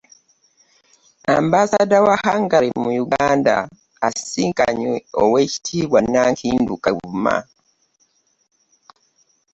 Ambasada 1.39 1.97
wa 2.07 2.15
Hungary 2.25 2.69
mu 2.83 2.91
Uganda 3.05 3.55
asisinkanye 4.07 4.91
oweekitiibwa 5.23 5.99
Nankindu 6.11 6.73
Kavuma 6.83 7.35